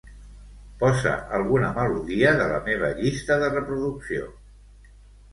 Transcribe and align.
Posa 0.83 1.11
alguna 1.39 1.67
melodia 1.75 2.31
de 2.39 2.47
la 2.51 2.57
meva 2.69 2.89
llista 3.01 3.37
de 3.43 3.51
reproducció. 3.57 4.31